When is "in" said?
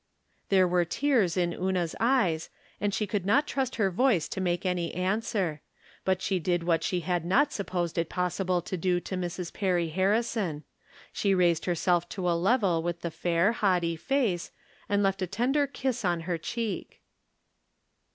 1.37-1.53